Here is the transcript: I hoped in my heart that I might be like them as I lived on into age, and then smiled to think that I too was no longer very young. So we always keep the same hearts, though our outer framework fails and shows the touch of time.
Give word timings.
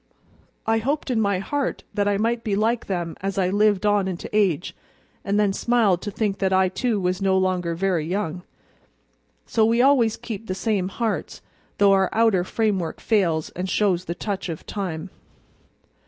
I 0.65 0.79
hoped 0.79 1.11
in 1.11 1.21
my 1.21 1.37
heart 1.37 1.83
that 1.93 2.07
I 2.07 2.17
might 2.17 2.43
be 2.43 2.55
like 2.55 2.87
them 2.87 3.15
as 3.21 3.37
I 3.37 3.49
lived 3.51 3.85
on 3.85 4.07
into 4.07 4.27
age, 4.35 4.75
and 5.23 5.39
then 5.39 5.53
smiled 5.53 6.01
to 6.01 6.09
think 6.09 6.39
that 6.39 6.51
I 6.51 6.69
too 6.69 6.99
was 6.99 7.21
no 7.21 7.37
longer 7.37 7.75
very 7.75 8.07
young. 8.07 8.41
So 9.45 9.63
we 9.63 9.79
always 9.79 10.17
keep 10.17 10.47
the 10.47 10.55
same 10.55 10.87
hearts, 10.87 11.43
though 11.77 11.91
our 11.91 12.09
outer 12.13 12.43
framework 12.43 12.99
fails 12.99 13.51
and 13.51 13.69
shows 13.69 14.05
the 14.05 14.15
touch 14.15 14.49
of 14.49 14.65
time. 14.65 15.11